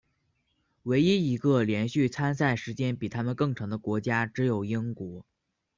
[0.85, 5.23] 唯一一个连续参赛时间比他们更长的国家只有英国。